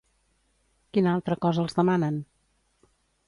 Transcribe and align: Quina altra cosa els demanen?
Quina 0.97 1.11
altra 1.17 1.37
cosa 1.45 1.61
els 1.65 1.77
demanen? 1.81 2.17